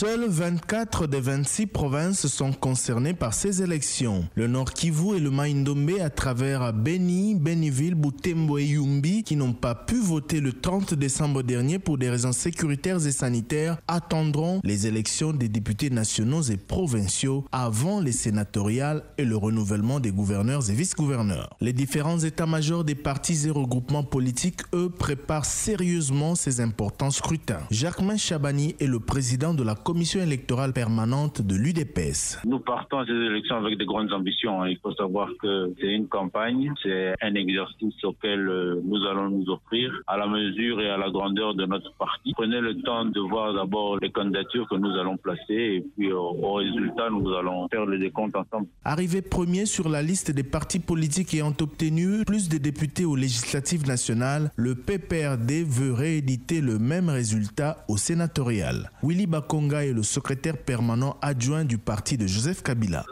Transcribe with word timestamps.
Seules 0.00 0.28
24 0.30 1.08
des 1.08 1.20
26 1.20 1.66
provinces 1.66 2.26
sont 2.26 2.54
concernées 2.54 3.12
par 3.12 3.34
ces 3.34 3.60
élections. 3.60 4.24
Le 4.34 4.46
Nord 4.46 4.72
Kivu 4.72 5.14
et 5.14 5.20
le 5.20 5.30
Maïndombe 5.30 5.90
à 6.00 6.08
travers 6.08 6.72
Beni, 6.72 7.34
Beniville, 7.34 7.94
Butembo 7.94 8.56
et 8.56 8.64
Yumbi 8.64 9.22
qui 9.24 9.36
n'ont 9.36 9.52
pas 9.52 9.74
pu 9.74 10.00
voter 10.00 10.40
le 10.40 10.54
30 10.54 10.94
décembre 10.94 11.42
dernier 11.42 11.78
pour 11.78 11.98
des 11.98 12.08
raisons 12.08 12.32
sécuritaires 12.32 13.06
et 13.06 13.12
sanitaires 13.12 13.76
attendront 13.88 14.62
les 14.64 14.86
élections 14.86 15.34
des 15.34 15.50
députés 15.50 15.90
nationaux 15.90 16.44
et 16.44 16.56
provinciaux 16.56 17.44
avant 17.52 18.00
les 18.00 18.12
sénatoriales 18.12 19.02
et 19.18 19.26
le 19.26 19.36
renouvellement 19.36 20.00
des 20.00 20.12
gouverneurs 20.12 20.70
et 20.70 20.74
vice-gouverneurs. 20.74 21.50
Les 21.60 21.74
différents 21.74 22.20
états-majors 22.20 22.84
des 22.84 22.94
partis 22.94 23.46
et 23.48 23.50
regroupements 23.50 24.04
politiques, 24.04 24.62
eux, 24.72 24.88
préparent 24.88 25.44
sérieusement 25.44 26.36
ces 26.36 26.62
importants 26.62 27.10
scrutins. 27.10 27.60
Jacquemin 27.70 28.16
Chabani 28.16 28.76
est 28.80 28.86
le 28.86 28.98
président 29.00 29.52
de 29.52 29.62
la 29.62 29.74
commission 29.90 30.22
électorale 30.22 30.72
permanente 30.72 31.42
de 31.42 31.56
l'UDPS. 31.56 32.38
Nous 32.44 32.60
partons 32.60 32.98
à 32.98 33.06
ces 33.06 33.12
élections 33.30 33.56
avec 33.56 33.76
de 33.76 33.84
grandes 33.84 34.12
ambitions. 34.12 34.64
Il 34.66 34.78
faut 34.78 34.92
savoir 34.92 35.28
que 35.42 35.72
c'est 35.80 35.88
une 35.92 36.06
campagne, 36.06 36.72
c'est 36.80 37.14
un 37.20 37.34
exercice 37.34 38.04
auquel 38.04 38.48
euh, 38.48 38.80
nous 38.84 39.04
allons 39.10 39.30
nous 39.30 39.50
offrir 39.50 39.90
à 40.06 40.16
la 40.16 40.28
mesure 40.28 40.80
et 40.80 40.88
à 40.88 40.96
la 40.96 41.10
grandeur 41.10 41.56
de 41.56 41.66
notre 41.66 41.92
parti. 41.94 42.32
Prenez 42.34 42.60
le 42.60 42.80
temps 42.82 43.04
de 43.04 43.18
voir 43.18 43.52
d'abord 43.52 43.98
les 44.00 44.12
candidatures 44.12 44.68
que 44.68 44.76
nous 44.76 44.92
allons 44.96 45.16
placer 45.16 45.54
et 45.78 45.84
puis 45.96 46.12
au, 46.12 46.36
au 46.40 46.52
résultat, 46.52 47.10
nous 47.10 47.28
allons 47.34 47.66
faire 47.68 47.84
le 47.84 47.98
décompte 47.98 48.36
ensemble. 48.36 48.68
Arrivé 48.84 49.22
premier 49.22 49.66
sur 49.66 49.88
la 49.88 50.02
liste 50.02 50.30
des 50.30 50.44
partis 50.44 50.78
politiques 50.78 51.34
ayant 51.34 51.54
obtenu 51.60 52.24
plus 52.24 52.48
de 52.48 52.58
députés 52.58 53.04
aux 53.04 53.16
législatives 53.16 53.88
nationales, 53.88 54.52
le 54.54 54.76
PPRD 54.76 55.64
veut 55.64 55.92
rééditer 55.92 56.60
le 56.60 56.78
même 56.78 57.08
résultat 57.08 57.84
au 57.88 57.96
sénatorial. 57.96 58.92
Willy 59.02 59.26
Bakonga 59.26 59.79
est 59.84 59.92
le 59.92 60.02
secrétaire 60.02 60.56
permanent 60.56 61.16
adjoint 61.22 61.64
du 61.64 61.78
parti 61.78 62.16
de 62.16 62.26
Joseph 62.26 62.62
Kabila. 62.62 63.04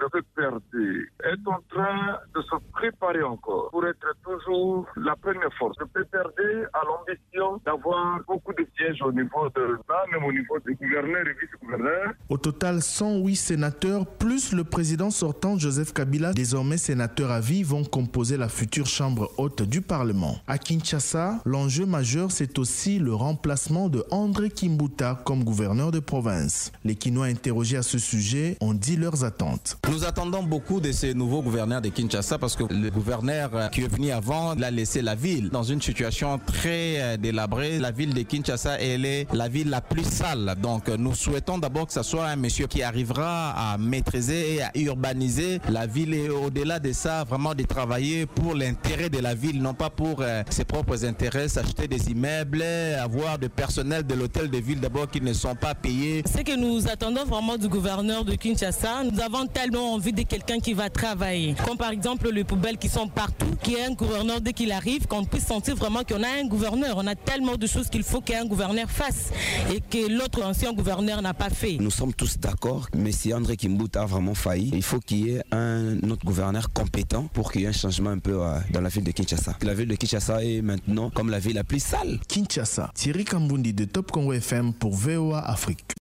Est 1.25 1.47
en 1.47 1.61
train 1.69 2.19
de 2.34 2.42
se 2.42 2.56
préparer 2.73 3.23
encore 3.23 3.70
pour 3.70 3.86
être 3.86 4.06
toujours 4.25 4.86
la 4.97 5.14
première 5.17 5.53
force. 5.59 5.77
Le 5.78 5.86
PPRD 5.86 6.67
a 6.73 6.81
l'ambition 6.84 7.61
d'avoir 7.64 8.20
beaucoup 8.27 8.53
de 8.53 8.67
sièges 8.77 9.03
au 9.03 9.12
niveau 9.12 9.48
de 9.55 9.78
là, 9.89 10.05
même 10.12 10.25
au 10.25 10.33
niveau 10.33 10.58
des 10.67 10.75
gouverneurs 10.75 11.27
et 11.27 11.34
vice-gouverneurs. 11.41 12.12
Au 12.28 12.39
total, 12.39 12.83
108 12.83 13.36
sénateurs 13.36 14.06
plus 14.06 14.53
le 14.53 14.64
président 14.64 15.11
sortant 15.11 15.58
Joseph 15.58 15.92
Kabila, 15.92 16.33
désormais 16.33 16.78
sénateur 16.78 17.30
à 17.30 17.41
vie, 17.41 17.62
vont 17.62 17.84
composer 17.84 18.36
la 18.36 18.48
future 18.48 18.86
chambre 18.86 19.30
haute 19.36 19.62
du 19.62 19.80
Parlement. 19.83 20.36
À 20.47 20.58
Kinshasa, 20.58 21.41
l'enjeu 21.45 21.86
majeur, 21.86 22.30
c'est 22.30 22.58
aussi 22.58 22.98
le 22.98 23.14
remplacement 23.14 23.89
de 23.89 24.05
André 24.11 24.51
Kimbuta 24.51 25.20
comme 25.25 25.45
gouverneur 25.45 25.91
de 25.91 26.01
province. 26.01 26.73
Les 26.84 26.95
Kinois 26.95 27.27
interrogés 27.27 27.77
à 27.77 27.83
ce 27.83 27.98
sujet 27.98 28.56
ont 28.61 28.75
dit 28.75 28.97
leurs 28.97 29.25
attentes. 29.25 29.78
Nous 29.91 30.05
attendons 30.05 30.38
beaucoup 30.42 30.81
de 30.81 30.92
ces 30.92 31.14
nouveaux 31.14 31.42
gouverneurs 31.42 31.81
de 31.81 31.89
Kinshasa 31.89 32.39
parce 32.39 32.56
que 32.56 32.64
le 32.64 32.91
gouverneur 32.91 33.70
qui 33.70 33.83
est 33.83 33.89
venu 33.89 34.11
avant 34.11 34.55
l'a 34.55 34.70
laissé 34.70 35.03
la 35.03 35.14
ville 35.14 35.50
dans 35.50 35.62
une 35.62 35.80
situation 35.80 36.39
très 36.39 37.19
délabrée. 37.19 37.78
La 37.78 37.91
ville 37.91 38.14
de 38.14 38.22
Kinshasa, 38.22 38.80
elle 38.80 39.05
est 39.05 39.27
la 39.33 39.48
ville 39.48 39.70
la 39.70 39.80
plus 39.80 40.05
sale. 40.05 40.55
Donc 40.61 40.89
nous 40.89 41.14
souhaitons 41.14 41.58
d'abord 41.58 41.86
que 41.86 41.92
ce 41.92 42.03
soit 42.03 42.27
un 42.27 42.36
monsieur 42.36 42.67
qui 42.67 42.83
arrivera 42.83 43.50
à 43.50 43.78
maîtriser 43.78 44.55
et 44.55 44.62
à 44.62 44.70
urbaniser 44.75 45.61
la 45.69 45.86
ville 45.86 46.14
et 46.14 46.28
au-delà 46.28 46.78
de 46.78 46.92
ça, 46.92 47.25
vraiment 47.25 47.55
de 47.55 47.62
travailler 47.64 48.27
pour 48.27 48.55
l'intérêt 48.55 49.08
de 49.11 49.19
la 49.19 49.34
ville, 49.34 49.61
non 49.61 49.75
pas 49.75 49.91
pour 49.91 50.20
euh, 50.20 50.42
ses 50.50 50.64
propres 50.64 51.05
intérêts, 51.05 51.48
s'acheter 51.48 51.89
des 51.89 52.11
immeubles, 52.11 52.62
avoir 52.62 53.39
du 53.39 53.48
personnel 53.48 54.06
de 54.06 54.14
l'hôtel 54.14 54.50
de 54.50 54.58
ville 54.58 54.80
d'abord 54.80 55.08
qui 55.11 55.20
ne 55.20 55.33
sont 55.33 55.55
pas 55.55 55.75
payés. 55.75 56.23
Ce 56.27 56.42
que 56.42 56.56
nous 56.56 56.89
attendons 56.89 57.25
vraiment 57.25 57.56
du 57.56 57.69
gouverneur 57.69 58.25
de 58.25 58.34
Kinshasa, 58.34 59.05
nous 59.05 59.20
avons 59.20 59.47
tellement 59.47 59.95
envie 59.95 60.12
de 60.12 60.23
quelqu'un 60.29 60.61
qui 60.61 60.75
va 60.75 60.91
travailler. 60.91 61.55
Comme 61.65 61.77
par 61.77 61.91
exemple 61.91 62.31
les 62.31 62.45
poubelles 62.45 62.79
qui 62.79 62.89
sont 62.89 63.09
partout, 63.09 63.57
qui 63.62 63.75
est 63.75 63.84
un 63.84 63.93
gouverneur 63.93 64.41
dès 64.41 64.53
qu'il 64.53 64.70
arrive, 64.73 65.07
qu'on 65.07 65.25
puisse 65.25 65.47
sentir 65.47 65.75
vraiment 65.75 66.05
qu'on 66.05 66.23
a 66.23 66.29
un 66.41 66.47
gouverneur. 66.47 66.97
On 66.98 67.07
a 67.07 67.14
tellement 67.14 67.57
de 67.57 67.67
choses 67.67 67.89
qu'il 67.89 68.02
faut 68.02 68.20
qu'un 68.20 68.45
gouverneur 68.45 68.91
fasse 68.91 69.30
et 69.73 69.80
que 69.80 70.08
l'autre 70.08 70.42
ancien 70.45 70.73
gouverneur 70.73 71.23
n'a 71.23 71.35
pas 71.35 71.51
fait. 71.51 71.79
Nous 71.80 71.91
sommes 71.91 72.13
tous 72.14 72.39
d'accord, 72.39 72.89
mais 72.95 73.13
si 73.13 73.33
André 73.33 73.57
Kimbuta 73.57 74.02
a 74.02 74.07
vraiment 74.07 74.35
failli, 74.35 74.70
il 74.73 74.83
faut 74.83 75.01
qu'il 75.01 75.27
y 75.27 75.30
ait 75.30 75.42
un 75.51 75.98
autre 76.11 76.25
gouverneur 76.25 76.73
compétent 76.73 77.29
pour 77.33 77.51
qu'il 77.51 77.63
y 77.63 77.64
ait 77.64 77.69
un 77.69 77.73
changement 77.73 78.11
un 78.11 78.19
peu 78.19 78.42
euh, 78.42 78.58
dans 78.70 78.81
la 78.81 78.89
ville 78.89 79.05
de 79.05 79.11
Kinshasa. 79.13 79.57
La 79.63 79.75
ville 79.75 79.89
de 79.89 79.95
Kinshasa 79.95 80.45
est 80.45 80.63
maintenant 80.63 81.11
comme 81.11 81.31
la 81.31 81.39
ville 81.39 81.55
la 81.55 81.64
plus 81.64 81.83
sale. 81.83 82.20
Kinshasa, 82.29 82.91
Thierry 82.95 83.25
Kambundi 83.25 83.73
de 83.73 83.85
Top 83.85 84.11
Congo 84.13 84.33
FM 84.33 84.75
pour 84.75 84.95
VOA 84.95 85.41
Afrique. 85.41 85.95